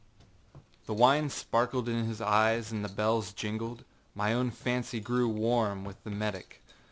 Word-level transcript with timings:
The 0.87 0.95
wine 0.95 1.29
sparkled 1.29 1.87
in 1.87 2.05
his 2.07 2.21
eyes 2.21 2.71
and 2.71 2.83
the 2.83 2.89
bells 2.89 3.33
jingled. 3.33 3.85
My 4.15 4.33
own 4.33 4.49
fancy 4.49 4.99
grew 4.99 5.29
warm 5.29 5.85
with 5.85 6.03
the 6.03 6.09
Medoc. 6.09 6.57